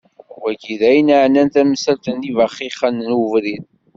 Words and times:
Wagi 0.41 0.75
d 0.79 0.81
ayen 0.89 1.13
iεnan 1.15 1.47
tamsalt 1.53 2.05
n 2.15 2.25
yibaxixen 2.25 2.97
n 3.07 3.15
ubrid. 3.21 3.65